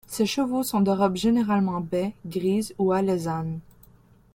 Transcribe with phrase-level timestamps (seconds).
[0.07, 3.59] Ces chevaux sont de robe généralement baie, grise ou alezane.